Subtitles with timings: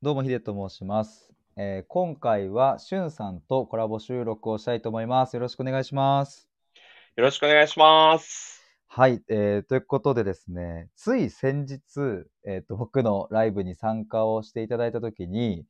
[0.00, 1.28] どうも、ヒデと申します。
[1.56, 5.34] えー今回は、しゅんさんとコラボ収録をしたいと思います。
[5.34, 6.48] よろしくお願いします。
[7.16, 8.62] よろしくお願いします。
[8.86, 11.80] はい、えーということでですね、つい先日、
[12.46, 15.66] えーと、僕のライブに参加をしていただいたときに、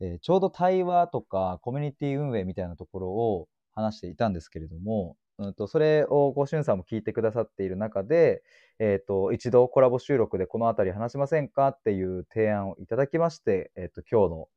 [0.00, 8.42] えーちょうど対話とかコミュニティ運営みたいなところを話していたんですけれども、うんと、それをごしゅんさんも聞いてくださっている中で、
[8.80, 14.48] えっ、と、一度コラボ収録でこのあたり話しませんかっていう提案をいただきまして、えっ、と、今日の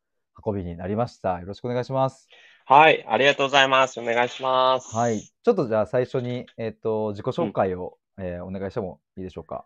[0.45, 1.39] 運びになりました。
[1.39, 2.27] よろしくお願いします。
[2.65, 3.99] はい、ありがとうございます。
[3.99, 4.95] お願いします。
[4.95, 5.19] はい。
[5.21, 9.65] ちょっとじゃあ最初に、えっ、と、自己紹介を、えーお願いしてもいいでしょうか？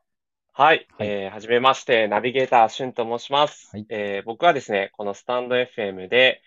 [0.53, 3.69] はい、はいえーはじめまして、ナビゲーター、しゅんと申します。
[3.71, 6.41] はいえー僕はですね、このスタンド FM で、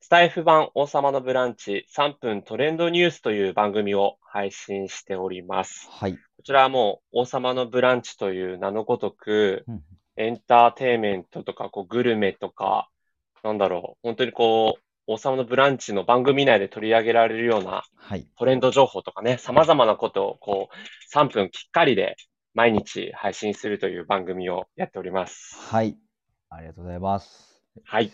[0.00, 5.88] スタイフ版王様のブランチ3分トレンドニュースという番組を配信しております。
[5.90, 6.14] はい。
[6.14, 9.82] こちらはもう王様のブランチという名のごとく、うん
[10.18, 12.90] エンターテインメントとか、こう、グルメとか、
[13.44, 18.26] なんだろう、本当にこう、王様のブランチの番組内で取り上げられるようなはい。
[18.36, 22.16] トレンド情報とかね、様々なことをこう、3分きっかりで
[22.52, 25.56] 毎日配信するという番組をやっております。
[25.70, 25.96] はい。
[26.50, 27.62] ありがとうございます。
[27.84, 28.10] はい。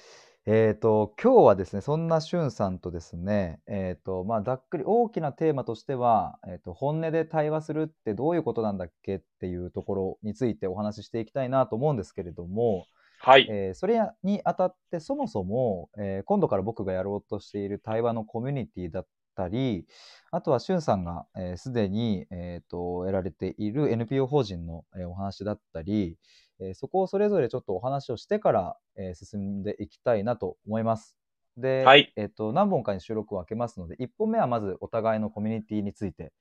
[0.46, 12.84] えっ、と、今日はですね、そんなしゅんさんとですね、えっ、と、まあ、ざっくり大きなテーマとしては、えっ、と、本音で対話するってどういうことなんだっけっていうところについてお話ししていきたいなと思うんですけれども、
[13.20, 13.46] はい。
[13.50, 19.86] えーそれにあたってそもそも、えー今度から僕がやろうとしている対話のコミュニティだったり
[20.30, 26.18] あとはしゅんさんがえーすで、に、えーとやられている NPO 法人の、えーお話だったり、
[26.60, 31.16] えーそこをそれぞれちょっとお話をしてから、えー進んでいきたいなと思います。
[31.56, 36.33] で、はいえーと何本かに収録を分けますので1本目はまずお互いのコミュニティについて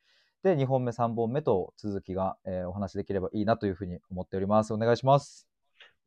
[0.44, 4.74] で2本目3本目と続きが、えーお話しできればいいなというふうに思っております。
[4.74, 5.53] お願いします。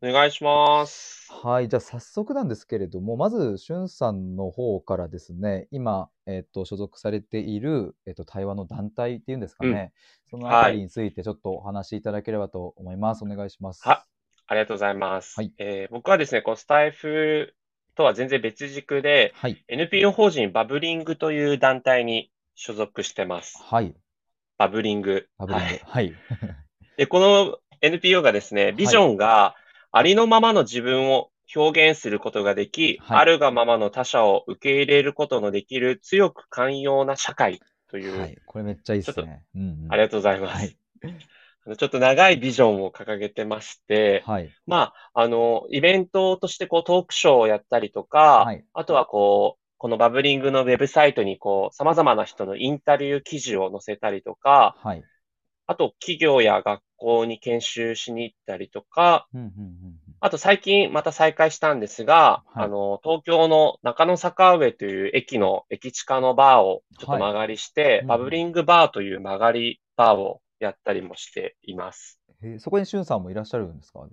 [0.03, 1.33] お願いします。
[1.33, 9.95] はい、じゃあ早速なんですけれども、まず、しゅんさんの方からですね、今、えっと、所属されている、えっと、対話の団体っていうんですかね、
[10.29, 13.25] そのあたりについてちょっとお話しいただければと思います。
[13.25, 13.89] お願いします。
[13.89, 14.05] は
[14.49, 15.35] ありがとうございます。
[15.37, 17.55] はいえー僕はですね、こうスタイフ
[17.95, 23.59] とは全然別軸で、はい、NPO 法人バブリングという団体に所属してます。
[23.63, 23.95] はい、
[24.59, 25.27] バブリング。
[25.39, 25.67] バブリング。
[25.67, 25.81] はい。
[25.85, 26.15] はい、
[26.99, 29.57] で、この NPO がですね、ビジョンが
[29.97, 39.43] ありのままの自分を表現することができ、はいあるがままの他者を受け入れることのできる強く寛容な社会という、はい、これめっちゃいいですね。
[39.55, 40.57] うんうんありがとうございます。
[40.59, 40.77] はい
[41.67, 55.03] あのちょっと長いビジョンを掲げてまして、はい、まあ、あの、イベントとしてこうトークショーをやったりとか、はいあとはこう、このバブリングのウェブサイトにこう、様々な人のインタビュー記事を載せたりとか、はい。
[55.67, 62.65] あと企業や学校に研修しに行ったりとか、うんうんうんあと最近また再開したんですが、はい。
[62.65, 68.07] あの、東京の中野坂上という駅の、駅地下のバーをちょっと間借りして、うん。
[68.09, 72.19] バブリングバーという曲がりバーをやったりもしています。
[72.59, 74.07] そこにしゅんさんもいらっしゃるんですか？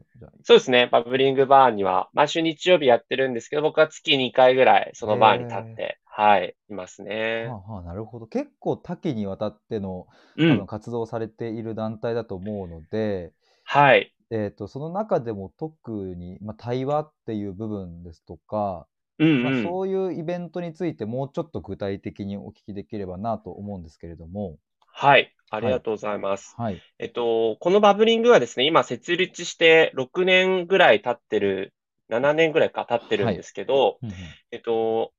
[0.43, 0.87] そうですね。
[0.91, 7.47] バブリングバーには、毎週日曜日やってるんですけど、僕は月2回ぐらいそのバーに立って、はい、いますね。
[7.47, 8.27] はあはあ、なるほど。
[8.27, 10.07] 結構多岐にわたっての
[10.37, 10.67] うん多分。
[10.67, 14.13] 活動をされている団体だと思うので、はい。
[14.29, 18.87] えー、とその中でも特に、まあ、対話っていう部分ですとか、まあ、
[19.19, 19.63] うんうん。
[19.63, 24.57] そういうイベントについてもうちょっと具体的にお聞きできればなと思うんですけれども、
[24.95, 25.33] はい。
[25.55, 26.55] ありがとうございます。
[26.57, 31.73] はい、えっと、このバブリングはですね、今設立して6年ぐらい経ってる、
[32.09, 34.15] 7年ぐらいか経ってるんですけど、うんうん。
[34.51, 35.13] えっと、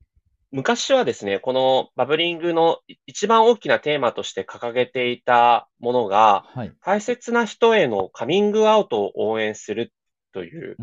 [0.51, 9.93] 昔はですね、このバブリングの一番大きなテーマとして掲げていたものが、はい、大切な人へのカミングアウトを応援する
[10.35, 10.75] という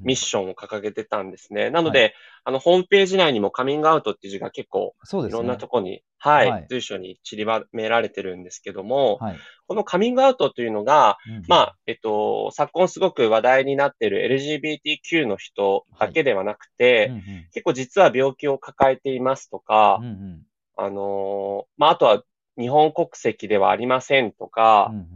[0.00, 1.68] ミッションを掲げてたんですね。
[1.68, 2.14] なので、
[2.44, 4.94] あの、ホームページ内にもカミングアウトっていう字が結構。
[5.12, 6.66] いろんなとこに、はい、はい。
[6.70, 9.38] 随所に散りばめられてるんですけども、はい、
[9.68, 11.44] このカミングアウトというのが、うんうん。
[11.46, 17.22] まあ、えっと、昨今すごく話題になっている LGBTQ の人だけではなくて、うんうん。
[17.52, 20.42] 結構実は病気を抱えていますとか、うんうん。
[20.78, 22.22] あのーまあ、あとは
[22.58, 25.06] 日本国籍ではありませんとか、うんうん。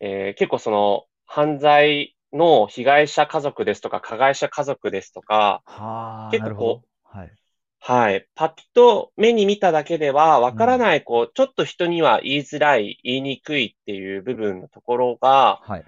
[0.00, 6.82] えー結構その犯罪の被害者家族ですとか、加害者家族ですとか、はあ、結構なるほど。
[7.02, 7.32] はい、
[7.80, 8.26] はい。
[8.34, 15.84] パッと目に見ただけではわからない、こう、ちょっと人には言いづらい、言いにくいっていう部分のところが、はい、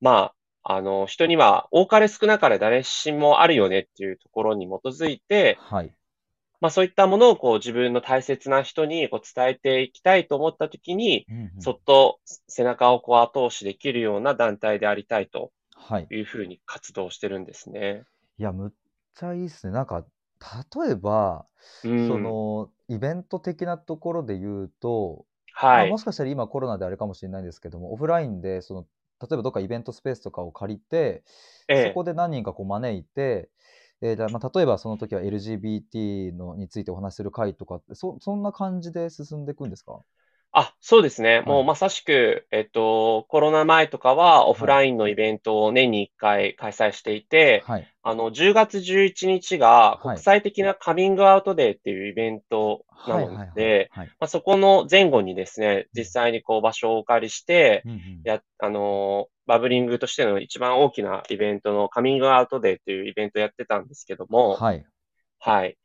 [0.00, 0.32] ま
[0.64, 5.92] あ、あの、人には多かれ少なかれ誰しもあるよねっていうところに基づいて、はい、
[6.60, 11.60] まあそういったものをこう自分の大切な人にこう伝えていきたいと思ったときに、うんうん。
[11.60, 15.50] そっと背中をこう後押しできるような団体でありたいと
[15.88, 16.10] はい。
[16.10, 18.04] いうふうに活動してるんですね。
[18.38, 18.72] いや、むっ
[19.14, 19.72] ちゃいいっすね。
[19.72, 20.04] なんか、
[20.84, 21.46] 例えば、
[21.84, 22.38] うそん。
[22.68, 25.26] の、イベント的なところで言うと、
[25.70, 25.98] まあ、もはい。
[25.98, 28.82] しかしたら今コロナであれかもしれないんですけども、オフラインで、その、
[29.20, 31.24] 例えばどっかイベントスペースとかを借りて、
[31.68, 31.82] ええ。
[31.82, 33.50] そこで何人かこう招いて、
[34.02, 40.02] えーじゃあ、まあ、例えばその時は LGBT のについてお話しする会とかって、そそんな感じで進んでいくんですか？
[40.52, 41.36] あ、そうですね。
[41.36, 41.46] はい。
[41.46, 44.68] もうまさしく、えっと、コロナ前とかはオフはい。
[44.68, 47.88] ラインのイベントを年に1回開催していて、はい。
[48.02, 50.18] あの、10月11日が国はい。
[50.18, 53.54] 際的なカミングアウトデーっていうイベントなの。
[53.54, 53.90] で、
[54.26, 56.00] そこの前後にですね、うん。
[56.00, 58.20] 実際にこう場所をお借りして、うんうん。
[58.24, 64.84] や、あの、バブリングとしての一番大きなイベントのカミングアウトデーっていうイベントをやってたんですけども、はい。
[65.38, 65.76] はい。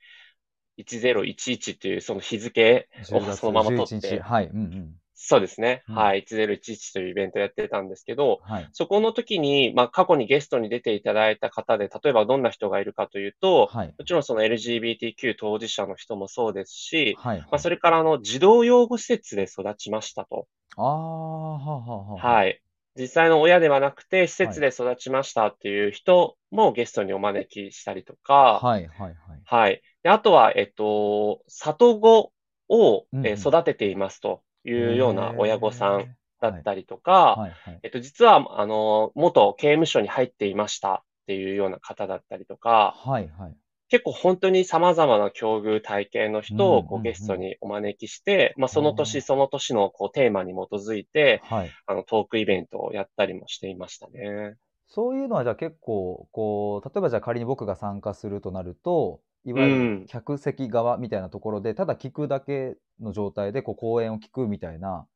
[0.77, 4.47] 1011っていうその日付を10月そのまま11日、取って、はい。
[4.47, 4.95] うんうん。
[5.19, 5.83] そうですね。
[5.89, 5.95] うん。
[5.95, 6.23] はい。
[6.27, 8.69] 1011というイベントをやってたんですけど、はい。
[8.71, 13.95] そこの時に、まあ、過去にゲストに出ていただいた方で、例えばどんな人がいるかというと、はい。
[13.97, 17.59] もちろんその LGBTQ 当事者の人もそうですし、まあ、はいはい。
[17.59, 20.47] それからあの、児童養護施設で育ちましたと。
[20.77, 22.61] ああ、はあはあはあははい。
[22.95, 24.35] 実際の親ではなくて、施。
[24.35, 29.15] 設で育ちましたっていう人もゲストにお招きしたりとか、はいはいはい。
[29.45, 29.81] はい。
[30.03, 32.31] で、あとは、えっと、里子
[32.69, 33.35] を、え。
[33.37, 36.17] 育てていますといへうような親御さん。
[36.39, 37.79] だったりとか、はいはい。
[37.83, 43.55] えっと、実は、あの、元刑務所に入っていましたっていうような方だったりとか、はいはい。
[43.89, 47.37] 結構本当に様々な境遇体験の人をこうゲスト。
[47.37, 51.71] にお招きして、まあ、その年あその年のこうテーマに基づいて、あ、はい。
[51.85, 54.55] あの、トークイベントをやったりもしていましたね。
[54.89, 60.05] そういうのはじゃあ結構、こう、例えばじゃあ仮に僕が参加するとなると、いわゆるうん。
[60.07, 65.07] 客席側みたいなところで、ただ聞くだけの状態でこう講演を聞くみたいな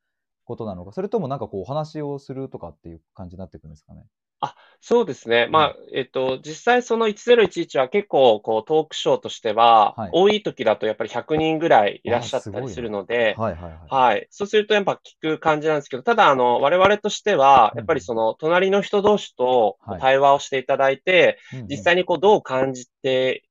[0.46, 4.04] ことなのか、それともなんかこうお話をするとかっていう感じになっていくんですかね？
[4.44, 5.42] あ、そうですね。
[5.42, 5.50] はい。
[5.50, 10.10] まあ、えっと、実際その1011は結構こうトークショーとしては、はい。
[10.12, 12.90] 多い時だとやっぱり100人ぐらいいらっしゃったりする。
[12.90, 13.80] ので、はいはいはい。
[13.88, 14.28] はい。
[14.32, 17.74] そうするとやっぱ聞く感じなんですけど、ただあの、我々としては。
[17.76, 20.02] やっぱりその隣の人同士とこうはい。
[20.02, 21.68] 対話をしていただいて、うんうん。
[21.68, 23.44] 実際にこうどう感じて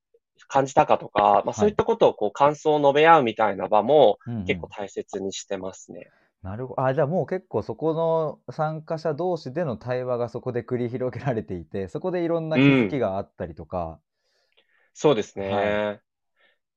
[0.50, 1.76] 感じたかとか、ま、そういっはい。
[1.76, 4.70] たことをこう感想を述べ合うみたいな場もうんう結構ん。
[4.70, 6.12] 大切にしてますね。
[6.43, 13.00] なるほあ、じゃあもう結構そこの参加者同士での対話がそこで繰り広げられていて、そこでいろんな気づきうん。
[13.00, 14.00] があったりとか
[14.94, 15.82] そうですはい。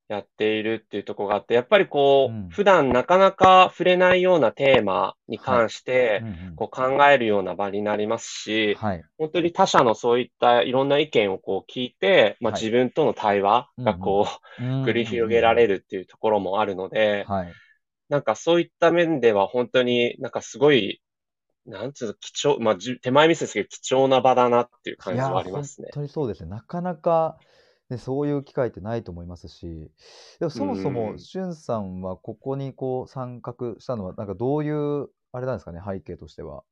[0.09, 0.15] ね。
[0.15, 2.49] やっているっていうところがあって、やっぱりこう、うん。
[2.49, 5.45] 普段なかなか触れないようなテーマにはい。
[5.57, 6.55] 関して、うんうん。
[6.55, 9.03] こう考えるような場になりますし、はい。
[9.17, 12.61] 本当に他者のそういったいろんな意見をこう聞いて、まあ、はい。
[12.61, 13.93] 自分との対話うんうん。
[13.93, 14.27] がこ
[14.59, 15.09] うんう繰りうんうんうん。
[15.09, 17.53] 広げられるっていうところもあるので、はい。
[18.09, 21.01] なんかそういった面では本当になんかすごい、
[21.65, 25.87] なんつうの、貴重まあ、じ手前味噌ですけど、貴重な場だなっていう感じはありますね。
[25.93, 26.49] とにそうですね。
[26.49, 27.37] なかなか、
[27.89, 29.91] ね、そういう機会ってないと思いますし、
[30.39, 31.19] でもうそもそも、ん。
[31.19, 36.63] しゅんさんはここにこう参画したのは、なんかどういうあれなんですかね、背景としては。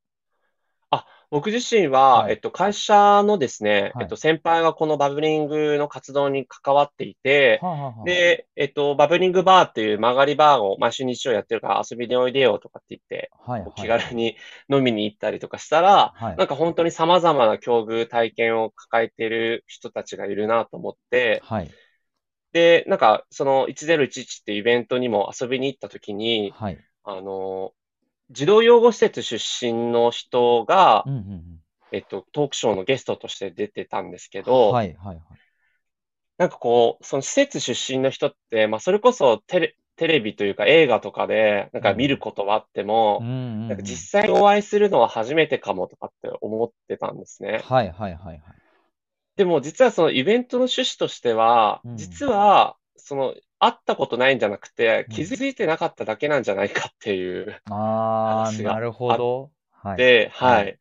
[1.31, 2.31] あ、僕自身は、はい。
[2.31, 4.05] えっと、会社のですね、えはい。
[4.05, 8.07] っと、先輩がこのバブリングの活動に関わっていて、はあはあはあ。
[8.09, 13.87] で、えっと、バブリングバーっていう曲がりバーを毎週日曜やってるから遊びにおいでよとかって言って、はい気。
[13.87, 14.35] 軽に
[14.69, 16.35] 飲みに行ったりとかしたら、はい。
[16.35, 21.71] なんか本当に様々な境遇体験を抱えている人たちがいるなと思って、はい。
[22.51, 26.83] で、なんかその1011っていうイベントにも遊びに行った時に、はい。
[27.03, 27.73] あの、
[28.31, 31.61] 児童養護施設出身の人が、うんうんうん。
[31.91, 35.41] えっと、トークショーのゲストとして出てたんですけど、はいはいはい。
[36.37, 42.19] なんかこう、その施設出身の人って、まあ、それこそテレ、テレビというか映画とかで、なんか見るうん。
[42.19, 42.83] ことはあって
[43.19, 43.29] うんも、
[43.67, 43.91] なんかうんうん。
[43.91, 47.59] 実際お会いするのは初めてかもとかって思ってたんですね。
[47.63, 48.41] はいはいはいはい。
[49.35, 51.97] でも実はそのイベントの趣旨としては、うんうん。
[51.97, 55.23] 実は、その、会ったことないんじゃなくて、気うん。
[55.23, 59.51] づいてなかっただけなんじゃないかっていうああ、話がなるほど。
[59.71, 60.07] はい。
[60.07, 60.61] て、はい。
[60.61, 60.79] はい。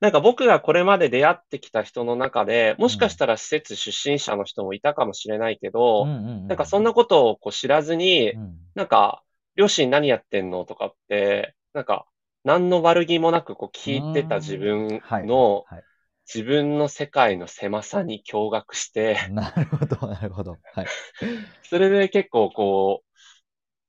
[0.00, 2.90] なんか僕がこれまで出会ってきた人の中で、もうん。
[2.90, 8.40] しかしたら施設出身者の人もいたかもしれないけど、うんうんうんなんかそんなことをこう知らずに、うん。
[8.40, 8.74] うん。
[8.74, 9.24] なんか、
[9.56, 12.06] 両親何やってんのとかって、なんか、
[12.44, 14.58] 何の悪気もなくこう聞いてた自ん。
[14.58, 15.84] 分はいはいの、はい。
[16.32, 20.58] 自分の世界の狭さに驚愕して、 なるほどなるほど。
[20.72, 20.86] はい。
[21.68, 23.08] それで結構こう、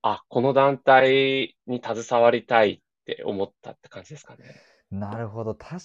[0.01, 4.61] あ、この団体に携わりたいって思ったって感じですかね。
[4.91, 5.83] なるほど、確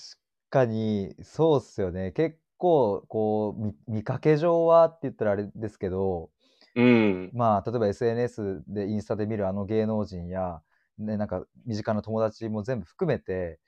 [0.50, 2.12] かにそうっすよね。
[2.12, 6.30] 結構こう、み見かけ上はって言ったらあれですけど、
[6.74, 7.32] うん。
[7.32, 10.60] まあ、例えば SNS でインスタで見るあの芸能人や、
[10.98, 13.58] ね、なんか身近な友達も全部含めて、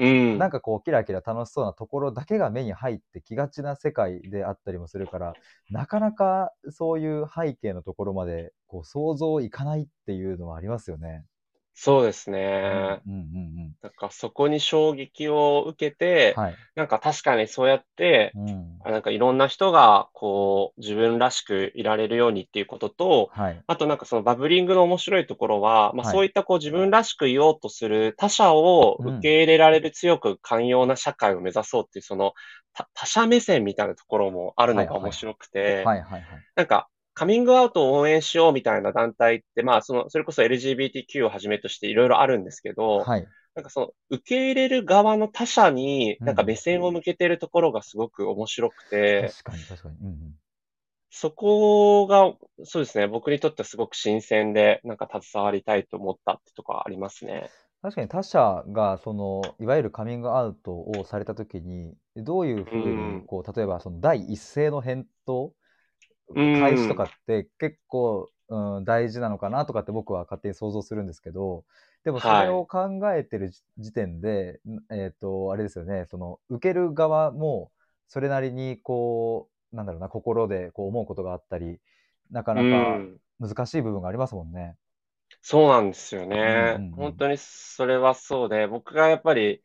[0.00, 0.38] うん。
[0.38, 5.34] なんかこうキラキラ楽しそうなところだけが目に入ってきがちな世界であったりもするから、
[5.70, 11.24] なかなかそういう背景のところまでこう想像いかないっていうのはありますよね。
[11.82, 13.00] そうですうんね。
[13.06, 16.54] うんうんなんかそこに衝撃を受けてうん。、はい。
[16.74, 18.78] なんか確かにそうやって、うん。
[18.84, 23.62] あなんかいろんな人がこう自分らしくいられるようにっていうことと、はい。
[23.66, 32.34] あとなんかそのバブリングの面白いところは、まあはいそういったこう自分らしくいようとする他者をうん受け入れられる強く寛容な社会を目指そうっていうその
[32.74, 36.22] 他他者目線みたいなところもあるのが面白くて、はいはいはい。
[36.56, 36.88] なんか
[37.20, 43.28] カミングアウトを応援しようみたいな団体って、まあその、それこそ LGBTQ をはじめとしていろいろあるんですけど、はい。
[43.54, 49.96] なんかその受け入れる側の他者にうんなんか目線を向けてるところがすごく面白くて、確かに確かに。
[49.98, 50.40] うんうん。
[51.10, 52.34] そこが、
[52.64, 57.52] そうですね、僕にとってはすごく新鮮で、なんか携わりたいと思ったってとこはありますね。
[57.82, 65.54] 確かに他者がそのいわゆるカミングアウトをされた時にどういうふううんにこう例えばその第一声の返答うん
[66.52, 71.64] 開始とかって結構、うん、大事なのかなとかって僕は勝手に想像するんですけど
[72.04, 76.06] でもそれを考えてる時時点で、んえっ、とあれですよね。
[76.10, 77.70] その受ける側も
[78.08, 81.78] それなりにこうなんだろうな心でこう思うことがあったり
[82.30, 83.20] なかなうかん。
[83.38, 84.76] 難しい部分がありますもんね。
[85.42, 86.92] そうなんですようんねうんうん。
[86.92, 89.62] 本当にそれはそうで、僕がやっぱり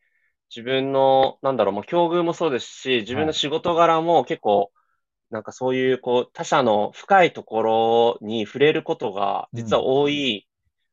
[0.50, 4.72] 自分の、なんだろう、まあ、境遇もそうですし、自分の仕事柄も結構、
[5.30, 10.48] なんかそういう、こう、他者の深いところに触れることが、実は多い、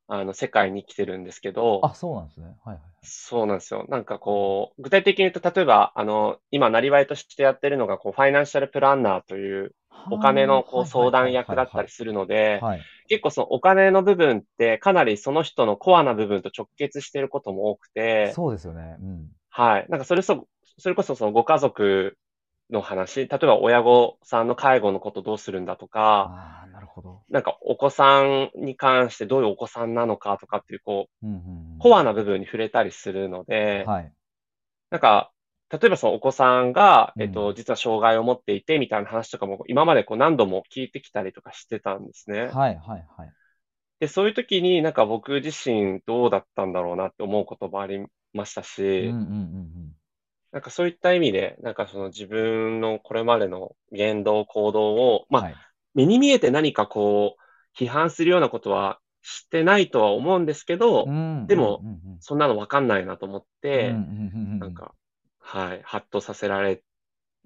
[0.07, 2.55] あの、世界に生きてるんですけど、あそうなんですね。
[2.63, 3.85] はいはいそうなんですよ。
[3.89, 9.75] なんかこう、具体的に言うと、例えば、あの、今、なりわいとしてやってるのが、こう、ファイナンシャルプランナーという、
[10.09, 12.81] お金のこう相談役だったりするので、はい。
[13.07, 18.97] 結構そのお金の部分ってかなりその人のコアな部分と直結していることも多くて、そうですよね。
[19.01, 19.29] うん。
[19.49, 19.85] はい。
[19.89, 20.47] なんかそれそ、
[20.77, 22.17] それこそそのご家族
[22.69, 27.23] の話、例えば親御さんの介護のことどうするんだとか、ああ、なるほど。
[27.29, 34.11] なんかお子さんに関してどういうお子さんなのかとかっていう、こう、うんうんうん、コアな部分に触れたりするので、はい。
[34.89, 35.31] なんか、
[35.69, 42.41] 例えばそのお子さんが、うんえっと、実は障害を持っていてみたいな話とかも今までこう何度も聞いてきたりとかしてたんですね。
[42.41, 43.33] はいはいはい。
[43.99, 49.82] で、そういう時になんか僕自身どうだったんだろうなって思うこともありましたうんし、うんうん
[50.53, 55.33] なんかそういった意味で、なんかその自分のこれまでの言動、行動を、うん。
[55.33, 55.55] まあ、はい。
[55.95, 61.83] 目に見えて何かこう、批判するようなことはしてないとは思うんですけど、うんでも
[62.19, 64.93] そんなのわかんないなと思って、なんか、
[65.39, 66.83] はい、ハッとさせられ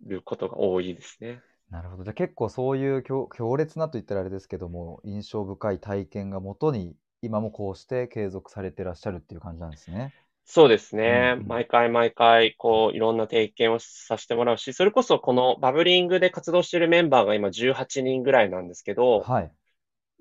[0.06, 1.42] ることが多いですね。
[1.72, 2.04] なるほど。
[2.04, 10.14] じゃあ結構そういう強強烈なと言ったらあれですけども、印象深い体験がもとに、今もこうして継続されてらっしゃるっていう感じなんですね。
[10.50, 11.36] そうですね。
[11.46, 19.52] 毎回毎回、こう、いろんな経験をさせてもらうし、それこそこのバブリングで活動しているメンバーが今18人ぐらいなんですけど、はい。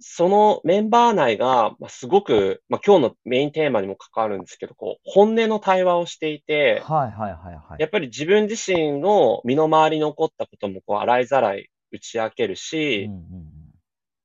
[0.01, 7.81] そのメンバー内が、まあ、すごく、まあ、今日のメインテーマにも関わるんですけど、こう、本音の対話をしていて、はいはいはいはい。
[7.81, 13.56] やっぱり自分自身の身の回りに起こったことも、こう、洗いざらい打ち明けるし、うんうん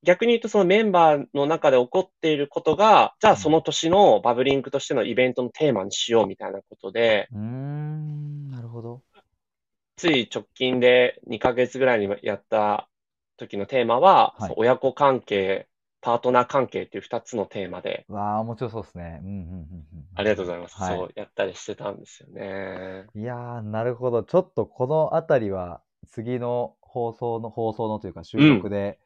[0.03, 7.41] 逆に言うとそのメンバーの中で起こっていることが、じゃあその年のバブリングとしてのイベントのテーマにしようみたいなことで、うん。
[7.41, 9.01] うーん、なるほど。
[9.98, 12.89] つい直近で2ヶ月ぐらいにやった
[13.38, 15.67] 時のテーマは、はい親子関係、
[16.01, 19.20] パートナー関係っていう2つのテーマで、わあ、面白そうですね。
[19.24, 19.86] うんうんうんうん。
[20.15, 20.75] ありがとうございます。
[20.77, 23.05] はいそうやったりしてたんですよね。
[23.13, 24.24] いやー、なるほど。
[24.24, 29.00] ちょっとこのあたりは、次の放送の、放送のというか収録で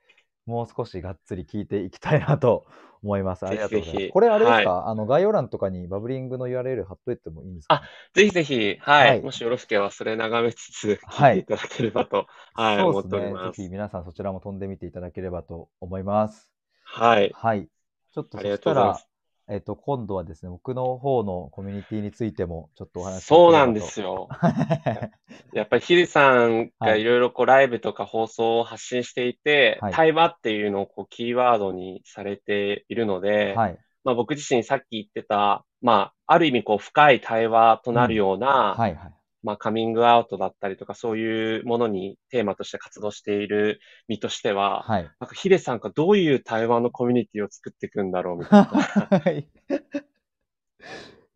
[0.45, 2.65] もう少しがっつり聞いていきたいなと
[3.01, 3.45] 思います。
[3.45, 3.93] ありがとうございます。
[3.93, 7.81] ぜひぜひこれあれですか、あの、概要欄とかにバブリングの URL 貼っといてもいいんですか、
[8.13, 9.09] ぜひぜひ、はい。
[9.09, 13.25] はいもしよろしければそれ眺めつつはい聞いていただければと、はい、思ってそうですね。
[13.25, 13.69] おりますぜひ。
[13.69, 16.49] 皆さんそちらも飛んでみていただければと思います。
[16.83, 17.31] はい。
[17.33, 17.67] はい。
[18.13, 18.99] ちょっとそしたら。
[19.47, 23.85] えっと、今度はですね、僕の方のコミュニティについてもちょっとお話しそうなんでよ。
[23.85, 24.27] すよ。
[25.53, 33.77] やっぱりヒデさんがいろいろこうライブとか放送を発信していて、はい対話っていうのをこうキーワードにされているので、はい。
[34.03, 39.13] まあ僕自身さっき言ってた、まあある意味こう深い対話となるような、はいはい。
[39.45, 45.03] まあカミングアウトだったりとかそういうものにテーマとして活動している身としては、はい。
[45.19, 49.19] なんかヒデさんがどういう対話のコミュニティを作っていくんだろうみたいな。
[49.19, 49.47] は い。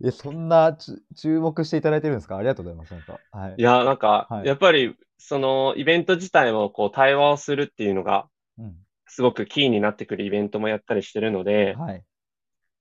[0.04, 2.38] え、そんなち注目していただいてるんですか？
[2.38, 2.92] ありがとうございます。
[2.94, 3.20] なんか。
[3.32, 3.62] はいい。
[3.62, 8.75] や、なんかは、いやっぱりそのイベント自体もこう対話をするっていうのがうん。
[9.08, 12.04] すごくキーになってくるイベントもやったりしてるので、はい。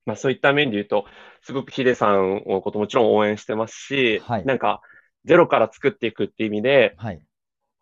[0.07, 1.07] まあそういった面で言うと、
[1.43, 4.81] すごくヒデさんのこともちろん応援してますし、はいなんか
[5.25, 7.23] ゼロから作っていくっていう意味で、はい。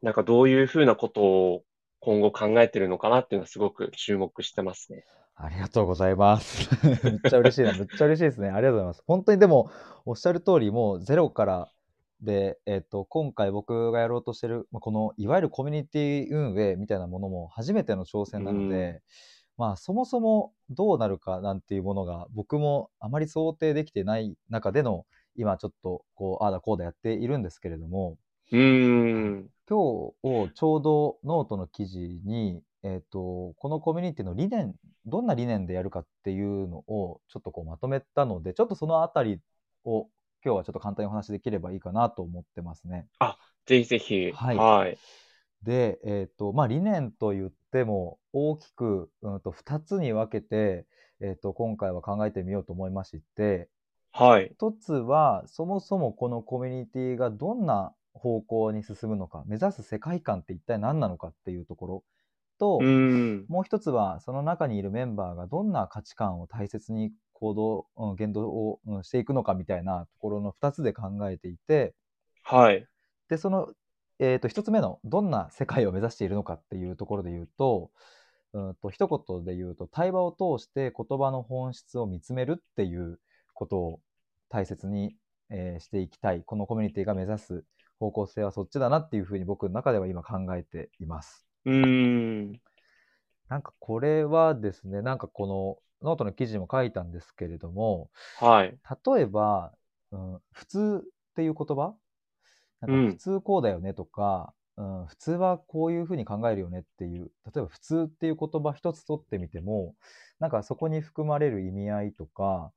[0.03, 1.63] なんかどういうふうなことを
[2.01, 5.05] 今後考えてるのかなっていうのはすごく注目してますね。
[5.35, 6.69] ありがとうございます。
[7.05, 7.73] めっちゃ嬉しいな。
[7.73, 8.49] めっちゃ嬉しいですね。
[8.49, 9.03] ありがとうございます。
[9.07, 9.71] 本当にでも、
[10.07, 11.73] おっしゃる通り、もうゼロから
[12.23, 19.03] で、えっ、と、今回僕がやろうとしてる、まあこの、いわゆるコミュニティ運営みたいなものも初めての挑戦なので、
[19.59, 28.19] まあ、そもそもどうなるかなんていうものが、僕もあまり想定できてない中での、今ちょっと、こう、ああだこうだやっているんですけれども、
[28.53, 29.51] うーん。
[29.69, 30.13] 今
[30.49, 34.75] 日ちょうどノートの記事に、えっ、と、このコミュニティの理念、
[35.07, 39.41] どんな理念でやるかっていうのをちょっとこうまとめたので、ちょっとそのあたり
[39.85, 40.09] を
[40.45, 43.09] 今日はちょっと簡単にお話しできればいいかなと思ってますね。
[43.67, 44.31] ぜひぜひ。
[44.31, 44.99] はいはい。
[45.65, 50.87] で、えっ、と、まあ理念と言っても大きく、うん、と2つに分けて、
[51.21, 53.69] えっ、と、今回は考えてみようと思いまして、
[54.17, 54.51] はい。
[54.51, 62.05] 一つは、そもそもこのコミュニティがどんな方向に進むのか、目指す世界観って一体何なのかっていうところ
[62.59, 63.45] と、うーん。
[63.49, 71.95] もう一つは、その中にいるメンバーがどんな価値観を大切に行動、うん、言動を、うんしていくのかみたいなところの二つで考えていて、
[72.43, 72.87] はい。
[73.29, 73.69] で、その、
[74.19, 77.91] えっ、と、一つ目の、どんな世界を目指しているのかっていうところで言うと、
[78.55, 83.21] うんと、一言で言うと、対話を通して言葉の本質を見つめるっていう
[83.53, 84.01] ことを
[84.49, 85.17] 大切に、
[85.51, 86.43] えーしていきたい。
[86.43, 87.65] このコミュニティが目指す
[87.99, 91.47] 方向性はそっちだなっていうふうに僕の中では今考えています。
[91.65, 92.61] うーん。
[93.49, 95.47] なんかこれはですね、なんかこ
[96.03, 98.11] のノートの記事にも書いたんですけれども、
[98.41, 98.77] はい。
[99.07, 99.73] 例えば、
[100.11, 101.95] うん、普通っていう言葉？
[102.81, 109.95] なうんんか普通こうだよねとか、うん、普通はこういうふうに考えるよねっていう、例えば普通っていう言葉一つ取ってみても、
[110.39, 112.73] なんかそこに含まれる意味合いとか、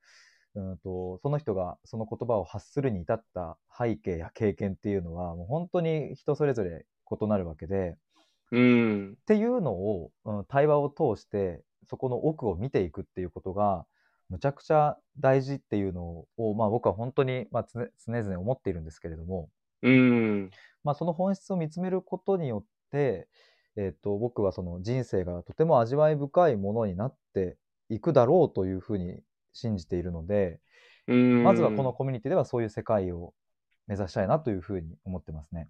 [0.55, 7.97] うんと、その人がその言葉を発するに至った背景や経験っていうのは、もう本当に人それぞれ異なるわけで、
[8.51, 9.13] うーん。
[9.13, 13.85] っていうのを、うん、対話を通してそこの奥を見ていくっていうことが
[14.29, 19.49] むちゃくちゃ大事っていうのを、まあ、僕は本当に、まあ、常常々思っているんですけれども、
[19.81, 20.49] うーん。
[20.83, 23.27] まあ、その本質を見つめることによって、
[23.75, 27.57] えっと僕はその人生がとても味わい深いものになって
[27.89, 29.21] いくだろうというふうに
[29.53, 30.59] 信じているので。
[31.09, 33.33] まずはこのコミュニティではそういう世界を
[33.87, 35.67] 目指したいなというふうに思ってますね。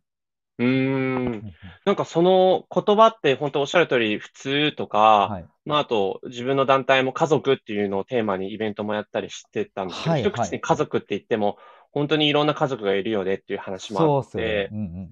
[0.58, 1.54] うーん。
[1.86, 11.58] なんかその言葉って本当おっしゃる通り普通とか、はい、まああと自分の団体も家族っていうのをテーマにイベントもやったりしてたんですけど、はい一口に家族って言っても
[11.92, 15.10] 本当にいろんな家族がいるよねっていう話もあって。、うんうんうんうん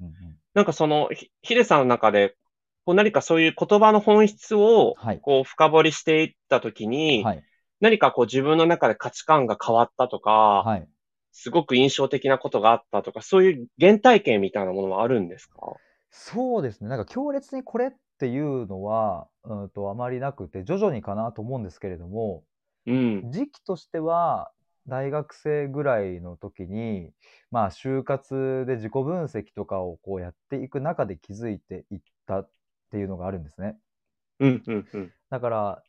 [0.53, 2.35] なんかそのひヒデさんの中で
[2.83, 7.43] こう何かそういう言葉の本質をはいこう深掘りしていったときに、はい
[7.79, 10.87] 何かこう自分の中で価値観が変わったとか、はい
[11.39, 15.77] すごく印象的なことがあったとか、そういう原体験みたいなものはあるんですか？
[16.09, 16.89] そうですね。
[16.89, 22.43] なんか強烈にこれっていうのは、うんとあまりなくて、徐々にかなと思うんですけれども、
[22.87, 23.31] うん。
[23.31, 24.51] 時期としては、
[24.87, 27.11] 大学生ぐらいの時に、
[27.51, 32.49] まあ、就活で自己分析とかをこうやっていく中で気づいていったっ
[32.91, 33.77] ていうのがあるんですね。
[34.39, 35.13] うん、うん、うん。
[35.29, 35.83] だから、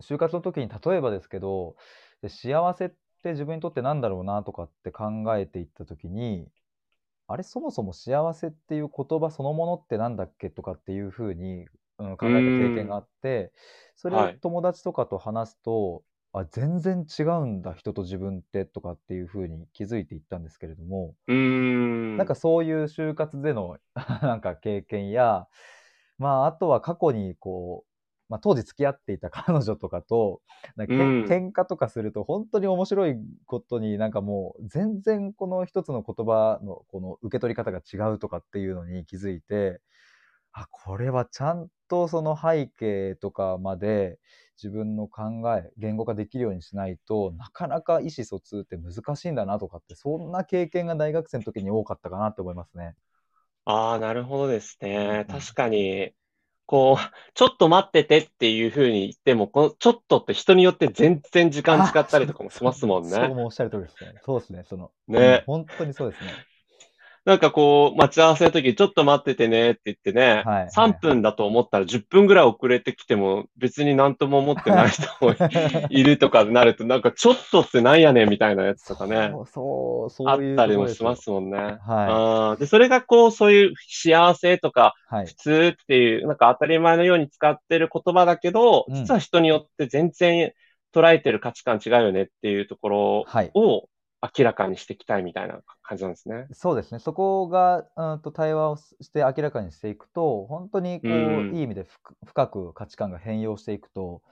[0.00, 1.76] 就活の時に例えばですけど、
[2.22, 2.90] で幸せっ
[3.22, 6.48] て自分にとってなんだろうなとかって考えていった時に、
[7.28, 11.66] あれ、そもそも幸せっていう言葉そのものってなんだっけとかっていうふうに、
[11.98, 13.52] うん、考えた経験があって、
[13.96, 22.16] それをはい友達とかと話すと、あ、全然違うんだ、人と自分ってとかっていうふうに気づいていったんですけれども、うーん。
[22.16, 23.78] なんかそういう就活での
[24.22, 25.48] なんか経験や、
[26.18, 27.93] まあ、あとは過去にこう、
[28.34, 30.42] まあ、当時付き合っていた 彼女とかと、
[30.76, 33.16] なんかうん喧嘩とかすると本当に面白い
[33.46, 39.80] ことになんかもう全然この一つの言葉のこの受け取り方が違うとかっていうのに気づいて、
[40.52, 44.18] あ、これはちゃんとその背景とかまで
[44.62, 52.94] 自分の考え、言語化できるようにしないとなかなか意思疎通って難しいんだなとかって、そんな経験が大学生の時に多かったかなって思いますね。
[53.66, 55.24] ああ、なるほどですね。
[55.28, 56.14] うん確かに、
[56.66, 63.28] こう、ちょっと待っててっていうふうに言っても、このちょっとって人によって全然時間使ったりとかもしますもんそう、ね。
[63.28, 64.14] もうおっしゃる通りですね。
[64.24, 64.64] そうですね。
[64.64, 66.30] その、ねうん本当にそうですね。
[67.24, 75.34] なんかこう、待ち合わせの時、ちょっと待っててねって言ってね、はい3分だと思ったら10分ぐらい遅れてきても別になんとも思ってない人も
[75.88, 79.30] いるとかになると、なんかちょっとってなんやねんみたいなやつとかね。
[79.32, 81.58] そう、そう、そあったりもしますもんね。
[81.58, 85.14] はあーで、それがこう、そういう幸せとかい。
[85.14, 85.34] はい普。
[85.34, 90.52] 通っていう、なんか当たり前のように使ってる言葉だけど、うん実は人によって全然
[90.94, 93.50] 捉えてる価値観違うよねっていうところはい。
[94.24, 96.50] を明らかにしていきたいみたいな感じなんですね。
[96.52, 96.98] そうですね。
[96.98, 104.22] そこが、うんと対話をして明らかにしていくと、本当にこう、うんいい意味で深深く価値観が変容していくと、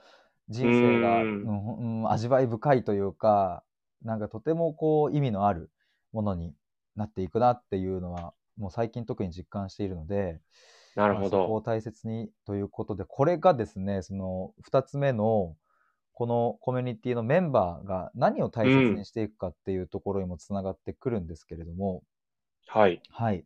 [0.49, 3.63] 人生が、ううんんうん味わい深いというか、
[4.03, 5.71] なんかとてもこう意味のある
[6.11, 6.53] ものに
[6.95, 10.39] なっていくなっていうのは、もう最近特に実感しているので、
[10.95, 11.61] なるほまあそこをど。
[11.61, 15.55] 大切にということで、これがですね、その2つ目の、
[16.23, 22.01] このコミュニティのメンバーが何を大切にしていくかっていうところにもつながってくるんですけれども、
[22.65, 23.01] はい。
[23.09, 23.43] はい。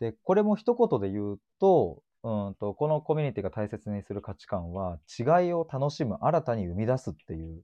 [0.00, 7.62] で、これも一言で言うと、うんと、このコミュニティが大切にする価値観は、違いを楽しむ、新たに生み出すっていう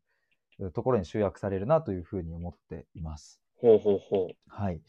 [0.58, 3.40] うところに集約されるなというふうに思っています。
[3.58, 4.34] ほうほうほう。
[4.48, 4.82] はい。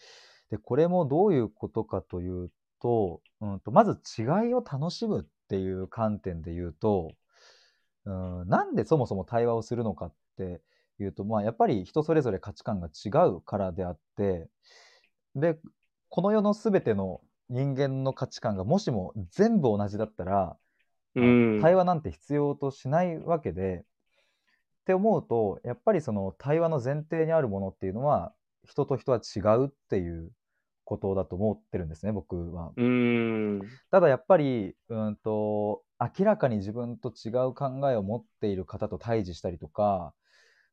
[0.51, 7.13] で、これもどういうことかというと、うんと、まず違いを楽しむっていう観点で言うと、
[8.05, 8.11] う
[8.45, 10.61] ん、なんでそもそも対話をするのかって
[10.99, 14.47] いうと、まあ、やっぱり人それぞれ価値観が違うからであって、
[15.35, 15.57] で、
[16.09, 20.57] この世のすべての人間の価値観がもしも全部同じだったら、
[21.15, 21.61] うん。
[21.61, 23.83] 対話なんて必要としないわけで、
[24.81, 28.33] って思うと、やっぱりその対話の前提にあるものっていうのは、
[28.65, 30.31] 人と人は違うっていう
[30.83, 32.71] ことだと思ってるんですね、僕は。
[32.75, 33.61] うん。
[33.91, 35.83] ただやっぱり、うんと、
[36.17, 40.13] 明らかに自分と違う考えを持っている方と対峙したりとか、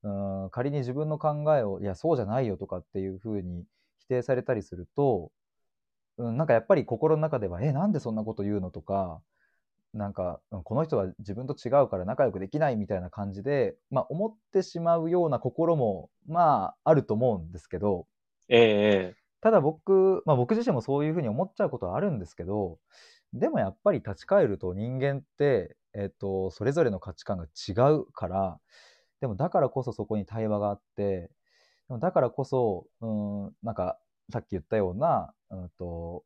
[0.03, 3.65] うん、仮に自分の考えを、いや、そうじゃないよとかっていうふうに
[3.99, 5.31] 否定されたりすると、
[6.17, 9.21] うん、なんかやっぱり心の中では、え、なんでそんなこと言うのとか、
[9.93, 18.07] なんか、うんこの人は自分と違うから仲良くできないみたいな感じで、まあ、思ってしまうような心も、まあ、あると思うんですけど、
[18.49, 19.17] ええええ。
[19.41, 22.79] ただ僕、まあ、僕自身もそういうふうに思っちゃうことはあるんですけど、
[23.33, 28.59] でもやっぱり立ち返ると人間って、えっと、それぞれの価値観が違うから、
[29.21, 31.31] でもだからこそそこに対話があって、
[31.89, 33.99] でもだからこそ、うん、なんか
[34.33, 36.25] さっき言ったような、うんと、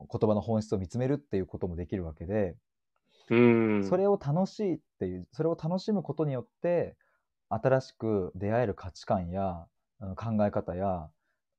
[0.00, 2.56] 言葉の本質を見つめるっていうこともできるわけで、
[3.30, 3.84] うん。
[3.84, 6.96] それを楽しいっていう、それを楽しむことによって、
[7.48, 9.66] 新しく出会える価値観や、
[10.00, 11.08] うん考え方や、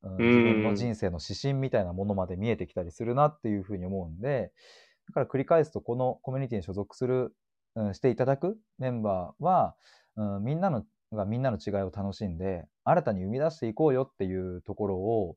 [0.03, 4.51] うん自分の人生の指針みたいなものまで見えてきたりするなっていうふうに思うんで、
[5.07, 7.35] だから繰り返すと、このコミュニティに所属する、
[7.75, 9.75] うんしていただくメンバーは、
[10.15, 15.35] うんみんなのがみんなの違いを楽しんで、新たに生み出していこうよっていうところを、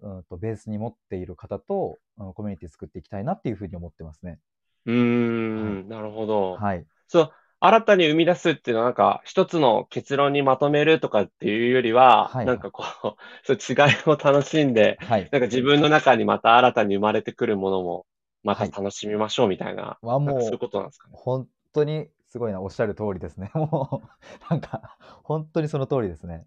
[0.00, 4.38] うんとベースに持っている方と、うんコミュニティ作っていきたいなっていうふうに思ってますね。
[4.86, 5.88] うーん。
[5.88, 6.52] なるほど。
[6.54, 6.84] はい。
[7.08, 15.28] そう、新たに生み出すっていうのはなんか一つの結論にまとめるとかっていうよりは、はいなんかこう、 そう違いを楽しんで、はい。
[15.32, 18.06] なんか自分の中にまた新たに生まれてくるものも、
[18.48, 21.14] またはい楽しみましょうみたいな、はもなんかそういうことなんですかね。
[21.16, 23.50] 本当にすごいな、おっしゃる通りですね。
[23.54, 24.08] もう、
[24.50, 26.46] なんか、本当にその通りですね。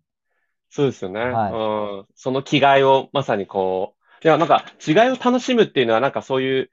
[0.69, 1.19] そうですよね。
[1.19, 2.07] はいうん。
[2.15, 6.71] その気概をまさにこう、いや、なんか違いを楽しむっていうのはなんかそういう、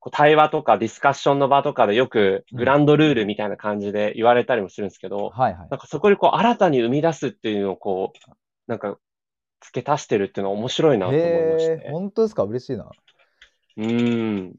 [0.00, 5.80] こう対話とかディスカッションの場とかでよくうんグランドルールみたいな感じで言われたりもするんですけど、はいはいなん。
[5.80, 8.30] かそこでこう新たに生み出すっていうのをこう、
[8.70, 8.98] なんか
[9.60, 11.90] 付け足してるっていうのは面白いなと思いましへえ、て。
[11.90, 12.44] 本当ですか？
[12.44, 12.90] 嬉しいな。
[13.78, 14.54] うん。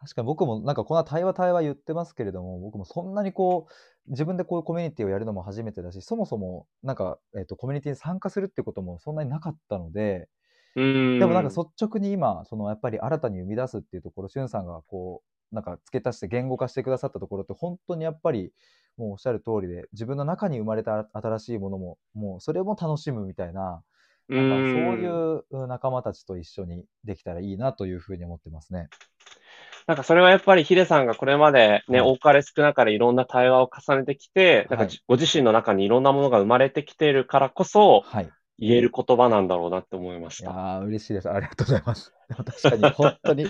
[0.00, 10.28] 確かに僕もなんかこんな対話対話言ってますけれども、僕もそんなにこう、自分でこういうコミュニティをやるのも初めてだし、そもそもなんか、えっと、コミュニティに参加するってこともそんなになかったので、
[10.76, 11.18] うん。
[11.18, 18.52] でもなんか率直に今、そのやっぱり新たに生み出すっていうところ、しゅんさんがこう、なんか付け足して言語化してくださったところって本当にやっぱり
[18.96, 23.82] もうおっしゃる通りで、自分の中に生まれた新しいものも、もうそれも楽しむみたいな、う
[24.30, 24.98] なんかそうん。
[24.98, 28.88] いううん仲間たちと一緒にできたらいいなというふうに思ってますね。
[29.86, 38.30] なんかそれはやっぱりヒデさんがこれまでね、はい多かれ少なかれいろんな対話を重ねてきて、なんかご自身の中にいろんなものが生まれてきているからこそはい。
[38.58, 40.50] 言える言葉なんだろうなって思いました。
[40.52, 41.30] いやー、嬉しいです。
[41.30, 42.12] ありがとうございます。
[42.28, 43.46] 確かに、本当に、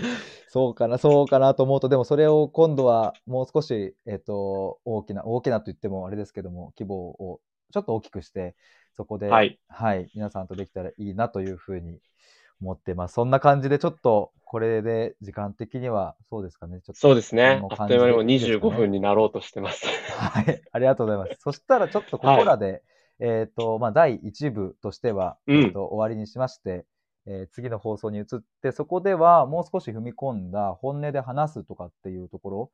[0.47, 7.41] そうかな、そうかなと思うと、でもそれを今度はもう少し、えっと、大きな、大きなと言ってもあれですけども、規模を
[7.73, 8.55] ちょっと大きくして、
[8.95, 9.59] そこで、はい。
[9.67, 11.99] はい、皆さんとできたらいいなというふうに
[12.61, 13.13] 思ってます。
[13.13, 17.61] そんな感じで、ちょっと、これで時間的には、そうですかね、ちょっと、そうですね。
[17.69, 19.85] あっという間にもう感じでいいですか25ね分になろうとしてます。
[20.17, 21.41] はい、ありがとうございます。
[21.41, 22.83] そしたらちょっとここらで、
[23.19, 26.85] えっ、と、まあ、第1部としては、うんえっと終わりにしまして、
[27.25, 28.25] えー次の放送に移っ
[28.61, 32.71] て、そこではもう少し踏み込んだ本音で話すとかっていうところ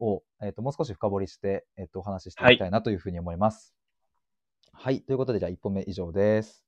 [0.00, 3.74] を、えっ、と、もう少し深掘りして、えっ、と、お話ししていきたいなというふうに思います。
[4.80, 6.67] はい、ということで、じゃあ1本目以上です。